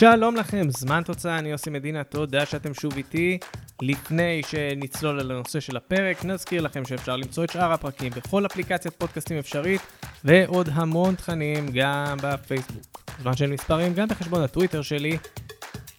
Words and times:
שלום 0.00 0.36
לכם, 0.36 0.70
זמן 0.70 1.02
תוצאה, 1.04 1.38
אני 1.38 1.48
יוסי 1.50 1.70
מדינה, 1.70 2.04
תודה 2.04 2.46
שאתם 2.46 2.74
שוב 2.74 2.96
איתי. 2.96 3.38
לפני 3.82 4.42
שנצלול 4.42 5.20
על 5.20 5.30
הנושא 5.30 5.60
של 5.60 5.76
הפרק, 5.76 6.24
נזכיר 6.24 6.62
לכם 6.62 6.84
שאפשר 6.84 7.16
למצוא 7.16 7.44
את 7.44 7.50
שאר 7.50 7.72
הפרקים 7.72 8.12
בכל 8.16 8.46
אפליקציית 8.46 8.94
פודקאסטים 8.94 9.38
אפשרית, 9.38 9.80
ועוד 10.24 10.68
המון 10.72 11.14
תכנים 11.14 11.66
גם 11.74 12.16
בפייסבוק. 12.22 13.10
זמן 13.22 13.36
של 13.36 13.46
מספרים 13.46 13.94
גם 13.94 14.08
בחשבון 14.08 14.42
הטוויטר 14.42 14.82
שלי. 14.82 15.18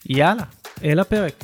יאללה, 0.06 0.44
אל 0.84 1.00
הפרק. 1.00 1.44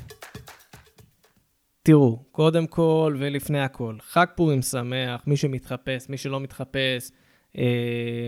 תראו, 1.83 2.23
קודם 2.31 2.67
כל 2.67 3.15
ולפני 3.19 3.61
הכל, 3.61 3.95
חג 4.01 4.25
פורים 4.35 4.61
שמח, 4.61 5.21
מי 5.27 5.37
שמתחפש, 5.37 6.09
מי 6.09 6.17
שלא 6.17 6.39
מתחפש, 6.39 7.11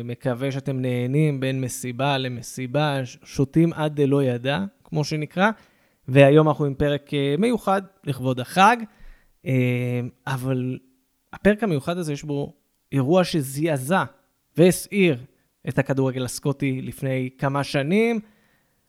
מקווה 0.04 0.52
שאתם 0.52 0.82
נהנים 0.82 1.40
בין 1.40 1.62
מסיבה 1.62 2.18
למסיבה, 2.18 3.00
שותים 3.24 3.74
עד 3.74 4.02
דלא 4.02 4.24
ידע, 4.24 4.66
כמו 4.84 5.04
שנקרא, 5.04 5.50
והיום 6.08 6.48
אנחנו 6.48 6.66
עם 6.66 6.74
פרק 6.74 7.14
אה, 7.14 7.36
מיוחד 7.38 7.82
לכבוד 8.04 8.40
החג, 8.40 8.78
אה, 9.46 10.02
אבל 10.28 10.80
הפרק 11.34 11.64
המיוחד 11.64 11.98
הזה 11.98 12.14
יש 12.14 12.24
בו 12.24 12.54
אירוע 12.92 13.24
שזעזע 13.24 14.04
והסעיר 14.58 15.18
את 15.70 15.80
הכדורגל 15.80 16.26
הסקוטי 16.26 16.82
לפני 16.82 17.30
כמה 17.38 17.64
שנים. 17.64 18.20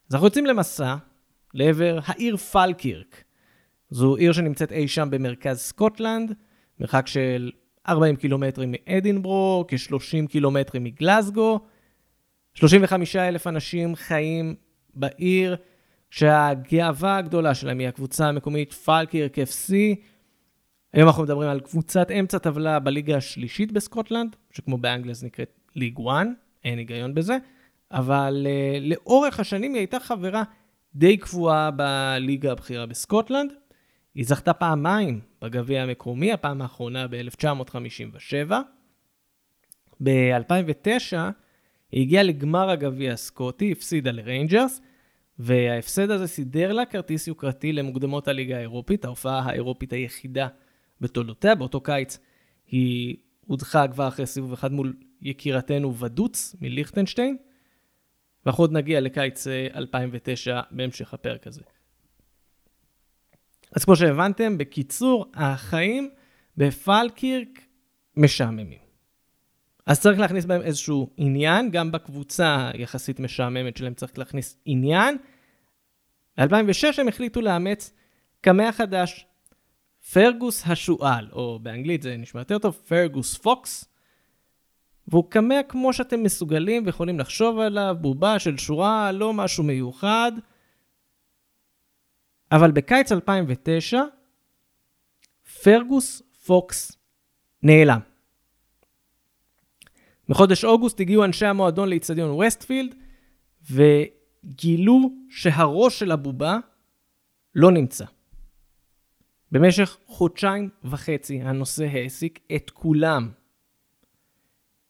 אז 0.08 0.14
אנחנו 0.14 0.26
יוצאים 0.26 0.46
למסע 0.46 0.96
לעבר 1.54 1.98
העיר 2.04 2.36
פלקירק. 2.36 3.24
זו 3.90 4.16
עיר 4.16 4.32
שנמצאת 4.32 4.72
אי 4.72 4.88
שם 4.88 5.08
במרכז 5.10 5.58
סקוטלנד, 5.58 6.34
מרחק 6.80 7.06
של 7.06 7.50
40 7.88 8.16
קילומטרים 8.16 8.72
מאדינברו, 8.72 9.64
כ-30 9.68 10.26
קילומטרים 10.28 10.84
מגלסגו. 10.84 11.60
35 12.54 13.16
אלף 13.16 13.46
אנשים 13.46 13.96
חיים 13.96 14.54
בעיר, 14.94 15.56
שהגאווה 16.10 17.16
הגדולה 17.16 17.54
שלהם 17.54 17.78
היא 17.78 17.88
הקבוצה 17.88 18.28
המקומית 18.28 18.72
פלקירק 18.72 19.38
FC. 19.38 19.72
היום 20.92 21.08
אנחנו 21.08 21.22
מדברים 21.22 21.48
על 21.48 21.60
קבוצת 21.60 22.10
אמצע 22.10 22.38
טבלה 22.38 22.78
בליגה 22.78 23.16
השלישית 23.16 23.72
בסקוטלנד, 23.72 24.36
שכמו 24.50 24.78
באנגליה 24.78 25.14
זה 25.14 25.26
נקראת 25.26 25.60
ליג 25.76 25.98
1, 26.08 26.26
אין 26.64 26.78
היגיון 26.78 27.14
בזה, 27.14 27.36
אבל 27.92 28.46
uh, 28.46 28.80
לאורך 28.80 29.40
השנים 29.40 29.74
היא 29.74 29.80
הייתה 29.80 30.00
חברה 30.00 30.42
די 30.94 31.16
קבועה 31.16 31.70
בליגה 31.70 32.52
הבכירה 32.52 32.86
בסקוטלנד. 32.86 33.52
היא 34.14 34.24
זכתה 34.26 34.52
פעמיים 34.52 35.20
בגביע 35.42 35.82
המקומי, 35.82 36.32
הפעם 36.32 36.62
האחרונה 36.62 37.06
ב-1957. 37.08 38.52
ב-2009 40.02 41.16
היא 41.92 42.02
הגיעה 42.02 42.22
לגמר 42.22 42.70
הגביע 42.70 43.12
הסקוטי, 43.12 43.72
הפסידה 43.72 44.10
לריינג'רס, 44.10 44.80
וההפסד 45.38 46.10
הזה 46.10 46.26
סידר 46.26 46.72
לה 46.72 46.86
כרטיס 46.86 47.26
יוקרתי 47.26 47.72
למוקדמות 47.72 48.28
הליגה 48.28 48.56
האירופית, 48.56 49.04
ההופעה 49.04 49.40
האירופית 49.40 49.92
היחידה 49.92 50.48
בתולדותיה. 51.00 51.54
באותו 51.54 51.80
קיץ 51.80 52.18
היא 52.66 53.16
הודחה 53.46 53.88
כבר 53.88 54.08
אחרי 54.08 54.26
סיבוב 54.26 54.52
אחד 54.52 54.72
מול 54.72 54.96
יקירתנו 55.22 55.96
ואדוץ 55.96 56.56
מליכטנשטיין, 56.60 57.36
ואנחנו 58.46 58.64
עוד 58.64 58.72
נגיע 58.72 59.00
לקיץ 59.00 59.46
2009 59.46 60.56
אה, 60.56 60.62
בהמשך 60.70 61.14
הפרק 61.14 61.46
הזה. 61.46 61.62
אז 63.80 63.84
כמו 63.84 63.96
שהבנתם, 63.96 64.58
בקיצור, 64.58 65.26
החיים 65.34 66.10
בפלקירק 66.56 67.60
משעממים. 68.16 68.78
אז 69.86 70.00
צריך 70.00 70.18
להכניס 70.18 70.44
בהם 70.44 70.62
איזשהו 70.62 71.10
עניין, 71.16 71.70
גם 71.70 71.92
בקבוצה 71.92 72.70
היחסית 72.74 73.20
משעממת 73.20 73.76
שלהם 73.76 73.94
צריך 73.94 74.18
להכניס 74.18 74.56
עניין. 74.64 75.16
ב-2006 76.40 77.00
הם 77.00 77.08
החליטו 77.08 77.40
לאמץ 77.40 77.92
קמע 78.40 78.72
חדש, 78.72 79.26
פרגוס 80.12 80.62
השועל, 80.66 81.28
או 81.32 81.58
באנגלית 81.62 82.02
זה 82.02 82.16
נשמע 82.16 82.40
יותר 82.40 82.58
טוב, 82.58 82.74
פרגוס 82.88 83.36
פוקס. 83.36 83.84
והוא 85.08 85.30
קמע 85.30 85.60
כמו 85.68 85.92
שאתם 85.92 86.22
מסוגלים 86.22 86.82
ויכולים 86.86 87.18
לחשוב 87.18 87.58
עליו, 87.58 87.96
בובה 88.00 88.38
של 88.38 88.56
שורה, 88.56 89.12
לא 89.12 89.32
משהו 89.32 89.64
מיוחד. 89.64 90.32
אבל 92.52 92.70
בקיץ 92.70 93.12
2009, 93.12 94.02
פרגוס 95.62 96.22
פוקס 96.46 96.98
נעלם. 97.62 98.00
בחודש 100.28 100.64
אוגוסט 100.64 101.00
הגיעו 101.00 101.24
אנשי 101.24 101.46
המועדון 101.46 101.88
לאיצטדיון 101.88 102.30
ווסטפילד, 102.30 102.94
וגילו 103.70 105.10
שהראש 105.30 105.98
של 105.98 106.10
הבובה 106.10 106.58
לא 107.54 107.70
נמצא. 107.70 108.04
במשך 109.52 109.96
חודשיים 110.06 110.68
וחצי 110.84 111.40
הנושא 111.40 111.84
העסיק 111.84 112.40
את 112.56 112.70
כולם. 112.70 113.30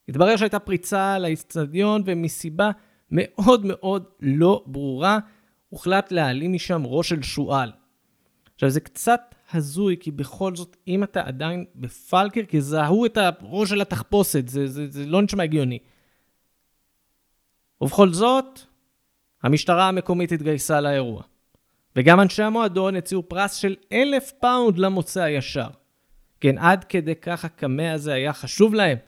התברר 0.08 0.36
שהייתה 0.36 0.58
פריצה 0.58 1.18
לאיצטדיון 1.18 2.02
ומסיבה 2.06 2.70
מאוד 3.10 3.66
מאוד 3.66 4.04
לא 4.20 4.64
ברורה, 4.66 5.18
הוחלט 5.70 6.12
להעלים 6.12 6.52
משם 6.52 6.82
ראש 6.86 7.08
של 7.08 7.22
שועל. 7.22 7.72
עכשיו 8.54 8.70
זה 8.70 8.80
קצת 8.80 9.34
הזוי, 9.52 9.96
כי 10.00 10.10
בכל 10.10 10.56
זאת, 10.56 10.76
אם 10.88 11.02
אתה 11.04 11.22
עדיין 11.22 11.64
בפלקירק, 11.74 12.60
יזהו 12.60 13.06
את 13.06 13.16
הראש 13.16 13.70
של 13.70 13.80
התחפושת, 13.80 14.48
זה, 14.48 14.66
זה, 14.66 14.90
זה 14.90 15.06
לא 15.06 15.22
נשמע 15.22 15.42
הגיוני. 15.42 15.78
ובכל 17.80 18.12
זאת, 18.12 18.60
המשטרה 19.42 19.88
המקומית 19.88 20.32
התגייסה 20.32 20.80
לאירוע. 20.80 21.22
וגם 21.96 22.20
אנשי 22.20 22.42
המועדון 22.42 22.96
הציעו 22.96 23.28
פרס 23.28 23.54
של 23.54 23.76
אלף 23.92 24.32
פאונד 24.40 24.78
למוצא 24.78 25.22
הישר. 25.22 25.68
כן, 26.40 26.58
עד 26.58 26.84
כדי 26.84 27.14
כך 27.14 27.44
הקמע 27.44 27.92
הזה 27.92 28.12
היה 28.12 28.32
חשוב 28.32 28.74
להם, 28.74 28.98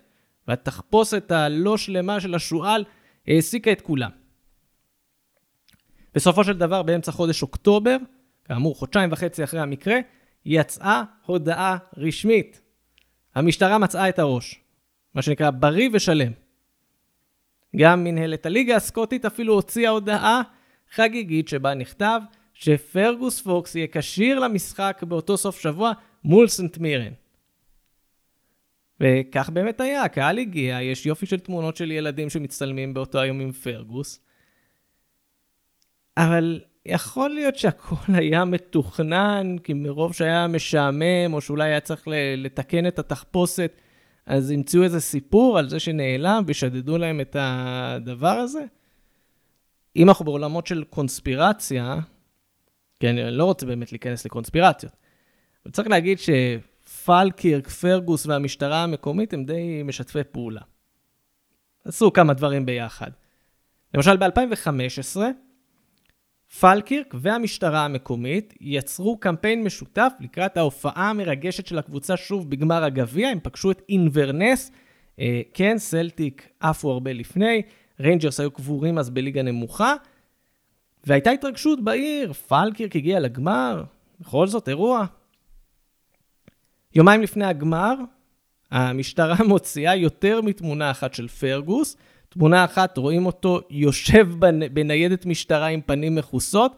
והתחפושת 0.49 1.31
הלא 1.31 1.77
שלמה 1.77 2.21
של 2.21 2.35
השועל 2.35 2.85
העסיקה 3.27 3.73
את 3.73 3.81
כולם. 3.81 4.11
בסופו 6.15 6.45
של 6.45 6.59
דבר, 6.59 6.83
באמצע 6.83 7.13
חודש 7.13 7.43
אוקטובר, 7.43 7.97
כאמור, 8.45 8.77
חודשיים 8.77 9.13
וחצי 9.13 9.45
אחרי 9.45 9.61
המקרה, 9.61 9.97
יצאה 10.45 11.03
הודעה 11.27 11.77
רשמית. 11.97 12.61
המשטרה 13.35 13.79
מצאה 13.79 14.09
את 14.09 14.19
הראש, 14.19 14.61
מה 15.15 15.23
שנקרא 15.23 15.51
בריא 15.51 15.89
ושלם. 15.93 16.33
גם 17.77 18.05
מנהלת 18.05 18.47
הליגה 18.47 18.77
הסקוטית 18.77 19.25
אפילו 19.25 19.55
הוציאה 19.55 19.91
הודעה 19.91 20.43
חגיגית 20.95 21.49
שבה 21.49 21.75
נכתב 21.75 22.21
שפרגוס 22.55 23.41
פוקס 23.41 23.75
יהיה 23.75 23.87
כשיר 23.93 24.39
למשחק 24.39 25.03
באותו 25.09 25.37
סוף 25.37 25.61
שבוע 25.61 25.93
מול 26.25 26.49
סנט 26.49 26.79
מירן. 26.79 27.13
וכך 29.01 29.51
באמת 29.51 29.81
היה, 29.81 30.03
הקהל 30.03 30.39
הגיע, 30.39 30.83
יש 30.83 31.07
יופי 31.07 31.27
של 31.27 31.41
תמונות 31.41 31.77
של 31.77 31.91
ילדים 31.91 32.31
שמצטלמים 32.31 32.95
באותו 32.95 33.21
היום 33.21 33.41
עם 33.41 33.53
פרגוס. 33.53 34.21
אבל 36.17 36.61
יכול 36.87 37.31
להיות 37.31 37.57
שהכל 37.57 38.13
היה 38.19 38.45
מתוכנן, 38.45 39.57
כי 39.65 39.73
מרוב 39.73 40.13
שהיה 40.15 40.47
משעמם, 40.47 41.33
או 41.33 41.41
שאולי 41.41 41.69
היה 41.69 41.81
צריך 41.81 42.09
לתקן 42.37 42.87
את 42.87 42.99
התחפושת, 42.99 43.73
אז 44.27 44.51
המציאו 44.51 44.83
איזה 44.83 45.01
סיפור 45.01 45.59
על 45.59 45.69
זה 45.69 45.81
שנעלם 45.81 46.45
ושדדו 46.47 46.99
להם 46.99 47.21
את 47.21 47.37
הדבר 47.39 48.29
הזה. 48.29 48.65
אם 49.97 50.09
אנחנו 50.09 50.25
בעולמות 50.25 50.67
של 50.67 50.85
קונספירציה, 50.85 51.97
כי 53.01 53.11
אני 53.11 53.31
לא 53.31 53.45
רוצה 53.45 53.67
באמת 53.67 53.93
להיכנס 53.93 54.25
לקונספירציות, 54.25 54.93
אבל 55.65 55.73
צריך 55.73 55.89
להגיד 55.89 56.19
שפלקירק, 56.19 57.69
פרגוס 57.69 58.27
והמשטרה 58.27 58.83
המקומית 58.83 59.33
הם 59.33 59.45
די 59.45 59.83
משתפי 59.85 60.25
פעולה. 60.33 60.61
עשו 61.85 62.13
כמה 62.13 62.35
דברים 62.35 62.67
ביחד. 62.67 63.11
למשל, 63.95 64.17
ב-2015, 64.17 65.17
פלקירק 66.61 67.15
והמשטרה 67.21 67.85
המקומית 67.85 68.55
יצרו 68.61 69.17
קמפיין 69.17 69.65
משותף 69.65 70.13
לקראת 70.21 70.57
ההופעה 70.57 71.11
המרגשת 71.11 71.67
של 71.67 71.79
הקבוצה 71.79 72.17
שוב 72.17 72.51
בגמר 72.51 72.85
הגביע, 72.85 73.29
הם 73.29 73.39
פגשו 73.43 73.71
את 73.71 73.83
אינברנס, 73.89 74.71
אה, 75.21 75.41
כן, 75.55 75.79
סלטיק 75.79 76.49
עפו 76.61 76.91
הרבה 76.91 77.13
לפני, 77.13 77.63
ריינג'רס 78.01 78.41
היו 78.41 78.51
קבורים 78.51 78.99
אז 78.99 79.11
בליגה 79.11 79.43
נמוכה, 79.43 79.95
והייתה 81.05 81.31
התרגשות 81.31 81.85
בעיר, 81.85 82.33
פלקירק 82.33 82.97
הגיע 82.97 83.21
לגמר, 83.21 83.85
בכל 84.21 84.47
זאת 84.47 84.69
אירוע. 84.69 85.05
יומיים 86.95 87.23
לפני 87.23 87.45
הגמר, 87.45 87.95
המשטרה 88.71 89.37
מוציאה 89.49 89.97
יותר 89.97 90.41
מתמונה 90.41 90.91
אחת 90.91 91.15
של 91.15 91.29
פרגוס, 91.29 91.97
תמונה 92.33 92.65
אחת 92.65 92.99
רואים 92.99 93.27
אותו 93.27 93.61
יושב 93.71 94.29
בניידת 94.73 95.27
משטרה 95.27 95.67
עם 95.67 95.81
פנים 95.81 96.15
מכוסות, 96.15 96.77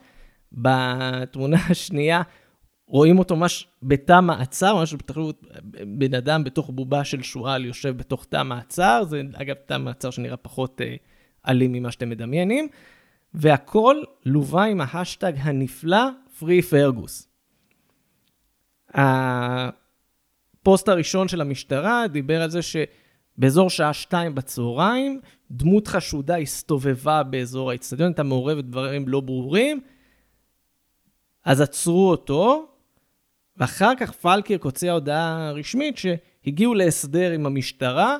בתמונה 0.53 1.56
השנייה 1.71 2.23
רואים 2.87 3.19
אותו 3.19 3.37
ממש 3.37 3.67
בתא 3.83 4.21
מעצר, 4.21 4.77
ממש 4.77 4.95
תחשבו, 5.06 5.33
בן 5.87 6.15
אדם 6.15 6.45
בתוך 6.45 6.71
בובה 6.71 7.05
של 7.05 7.23
שועל 7.23 7.65
יושב 7.65 7.97
בתוך 7.97 8.27
תא 8.29 8.43
מעצר, 8.43 9.05
זה 9.09 9.23
אגב 9.35 9.55
תא 9.67 9.79
מעצר 9.79 10.11
שנראה 10.11 10.37
פחות 10.37 10.81
אה, 10.81 10.95
אלים 11.49 11.73
ממה 11.73 11.91
שאתם 11.91 12.09
מדמיינים. 12.09 12.69
והכל 13.35 13.97
לווה 14.27 14.65
עם 14.65 14.81
ההאשטג 14.81 15.33
הנפלא 15.37 16.09
Free 16.41 16.62
Fergus. 16.73 17.27
הפוסט 18.95 20.89
הראשון 20.89 21.29
של 21.29 21.41
המשטרה 21.41 22.09
דיבר 22.09 22.43
על 22.43 22.51
זה 22.51 22.61
שבאזור 23.37 23.71
שעה 23.71 23.93
שתיים 23.93 24.35
בצהריים, 24.35 25.21
דמות 25.51 25.89
חשודה 25.89 26.37
הסתובבה 26.37 27.23
באזור 27.23 27.71
האצטדיון, 27.71 28.09
הייתה 28.09 28.23
מעורבת 28.23 28.65
דברים 28.65 29.09
לא 29.09 29.21
ברורים, 29.21 29.81
אז 31.45 31.61
עצרו 31.61 32.11
אותו, 32.11 32.67
ואחר 33.57 33.93
כך 33.99 34.13
פלקירק 34.13 34.65
הוציא 34.65 34.93
הודעה 34.93 35.51
רשמית 35.51 35.97
שהגיעו 35.99 36.75
להסדר 36.75 37.33
עם 37.33 37.47
המשטרה, 37.47 38.17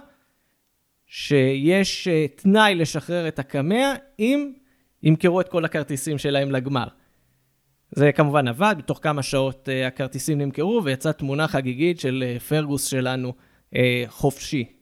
שיש 1.07 2.09
אה, 2.09 2.29
תנאי 2.29 2.75
לשחרר 2.75 3.29
את 3.29 3.39
הקמע 3.39 3.95
אם 4.19 4.53
ימכרו 5.03 5.41
את 5.41 5.49
כל 5.49 5.65
הכרטיסים 5.65 6.19
שלהם 6.19 6.51
לגמר. 6.51 6.87
זה 7.91 8.13
כמובן 8.13 8.49
עבד, 8.49 8.75
בתוך 8.79 8.99
כמה 9.03 9.23
שעות 9.23 9.69
uh, 9.69 9.87
הכרטיסים 9.87 10.39
נמכרו 10.39 10.81
ויצאה 10.85 11.13
תמונה 11.13 11.49
חגיגית 11.49 12.01
של 12.01 12.25
uh, 12.37 12.41
פרגוס 12.41 12.87
שלנו 12.87 13.33
חופשי. 14.09 14.74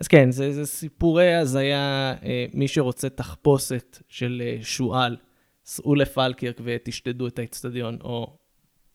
אז 0.00 0.08
כן, 0.08 0.30
זה, 0.30 0.52
זה 0.52 0.66
סיפורי 0.66 1.34
הזיה, 1.34 2.14
uh, 2.20 2.24
מי 2.54 2.68
שרוצה 2.68 3.08
תחפושת 3.08 3.98
של 4.08 4.42
uh, 4.60 4.64
שועל, 4.64 5.16
סעו 5.64 5.94
לפלקירק 5.94 6.60
ותשדדו 6.64 7.26
את 7.26 7.38
האצטדיון, 7.38 7.98
או 8.00 8.36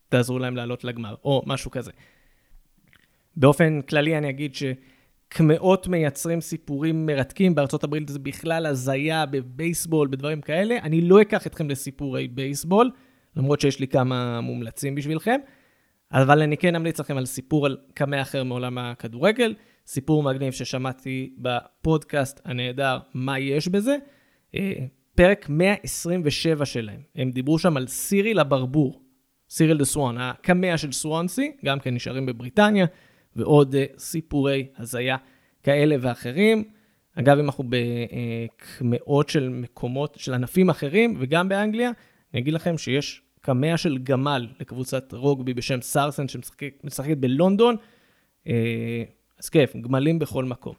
תעזרו 0.10 0.40
להם 0.40 0.56
לעלות 0.56 0.84
לגמר, 0.84 1.16
או 1.24 1.44
משהו 1.46 1.72
כזה. 1.72 1.92
באופן 3.36 3.82
כללי 3.82 4.18
אני 4.18 4.30
אגיד 4.30 4.56
שקמעות 4.56 5.88
מייצרים 5.88 6.42
סיפורים 6.42 7.06
מרתקים, 7.06 7.56
בארצות 7.56 7.84
הברית 7.84 8.10
זה 8.10 8.20
בכלל 8.20 8.66
הזיה 8.66 9.26
בבייסבול, 9.26 10.08
בדברים 10.08 10.42
כאלה. 10.42 10.78
אני 10.84 11.02
לא 11.02 11.22
אקח 11.22 11.48
אתכם 11.48 11.70
לסיפורי 11.70 12.28
בייסבול. 12.28 12.92
למרות 13.36 13.62
שיש 13.62 13.80
לי 13.80 13.88
כמה 13.88 14.42
מומלצים 14.42 14.96
בשבילכם. 14.96 15.40
אבל 16.12 16.42
אני 16.42 16.58
כן 16.58 16.76
אמליץ 16.76 17.00
לכם 17.00 17.18
על 17.18 17.26
סיפור 17.26 17.66
על 17.66 17.78
קמע 17.94 18.22
אחר 18.22 18.44
מעולם 18.44 18.78
הכדורגל, 18.78 19.54
סיפור 19.90 20.24
מגניב 20.24 20.54
ששמעתי 20.54 21.34
בפודקאסט 21.38 22.42
הנהדר, 22.46 22.98
מה 23.14 23.40
יש 23.40 23.68
בזה. 23.68 23.96
אה, 24.56 24.74
פרק 25.16 25.46
127 25.50 26.66
שלהם, 26.66 27.02
הם 27.16 27.32
דיברו 27.32 27.60
שם 27.60 27.78
על 27.78 27.88
סיריל 27.88 28.40
הברבור, 28.40 29.02
סיריל 29.50 29.78
דה 29.78 29.86
סוואן, 29.86 30.18
הקמע 30.18 30.78
של 30.78 30.92
סוונסי, 30.92 31.52
גם 31.66 31.80
כן 31.80 31.94
נשארים 31.94 32.26
בבריטניה, 32.26 32.86
ועוד 33.36 33.76
אה, 33.76 33.86
סיפורי 33.98 34.68
הזיה 34.78 35.18
כאלה 35.64 35.96
ואחרים. 36.02 36.64
אגב, 37.16 37.38
אם 37.38 37.46
אנחנו 37.46 37.64
בקמעות 37.70 39.30
של 39.30 39.50
מקומות, 39.50 40.18
של 40.20 40.34
ענפים 40.34 40.70
אחרים, 40.70 41.16
וגם 41.20 41.50
באנגליה, 41.50 41.92
אני 42.34 42.42
אגיד 42.42 42.54
לכם 42.54 42.78
שיש 42.78 43.22
קמע 43.42 43.78
של 43.78 43.98
גמל 43.98 44.48
לקבוצת 44.60 45.14
רוגבי 45.14 45.54
בשם 45.54 45.82
סארסן 45.82 46.28
שמשחקת 46.28 47.18
בלונדון. 47.18 47.76
אז 49.40 49.50
כיף, 49.50 49.76
גמלים 49.76 50.20
בכל 50.20 50.46
מקום. 50.46 50.76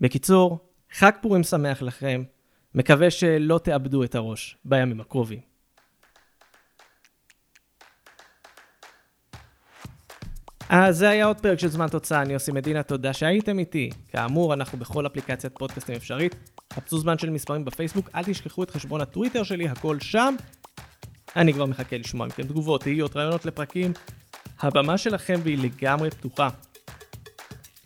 בקיצור, 0.00 0.58
חג 0.92 1.12
פורים 1.22 1.42
שמח 1.42 1.82
לכם, 1.82 2.22
מקווה 2.74 3.10
שלא 3.10 3.58
תאבדו 3.58 4.04
את 4.04 4.14
הראש 4.14 4.56
בימים 4.64 5.00
הקרובים. 5.00 5.40
אז 10.68 10.98
זה 10.98 11.08
היה 11.08 11.26
עוד 11.26 11.40
פרק 11.40 11.58
של 11.58 11.68
זמן 11.68 11.88
תוצאה, 11.88 12.22
אני 12.22 12.34
עושה 12.34 12.52
מדינה, 12.52 12.82
תודה 12.82 13.12
שהייתם 13.12 13.58
איתי. 13.58 13.90
כאמור, 14.08 14.54
אנחנו 14.54 14.78
בכל 14.78 15.06
אפליקציית 15.06 15.58
פודקאסטים 15.58 15.94
אפשרית. 15.94 16.34
חפשו 16.72 16.98
זמן 16.98 17.18
של 17.18 17.30
מספרים 17.30 17.64
בפייסבוק, 17.64 18.10
אל 18.14 18.24
תשכחו 18.24 18.62
את 18.62 18.70
חשבון 18.70 19.00
הטוויטר 19.00 19.42
שלי, 19.42 19.68
הכל 19.68 20.00
שם. 20.00 20.34
אני 21.36 21.52
כבר 21.52 21.66
מחכה 21.66 21.98
לשמוע 21.98 22.26
מכם 22.26 22.42
תגובות, 22.42 22.82
תהיות, 22.82 23.16
רעיונות 23.16 23.46
לפרקים. 23.46 23.92
הבמה 24.60 24.98
שלכם 24.98 25.40
והיא 25.42 25.58
לגמרי 25.58 26.10
פתוחה. 26.10 26.48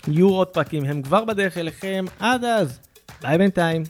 יהיו 0.08 0.28
עוד 0.28 0.49
פרקים, 0.49 0.84
הם 0.84 1.02
כבר 1.02 1.25
בדרך 1.25 1.58
אליכם, 1.58 2.04
עד 2.19 2.44
אז, 2.44 2.78
ביי 3.22 3.38
בינתיים. 3.38 3.82